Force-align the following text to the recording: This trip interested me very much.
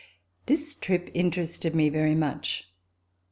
This 0.47 0.73
trip 0.73 1.11
interested 1.13 1.75
me 1.75 1.87
very 1.89 2.15
much. 2.15 2.67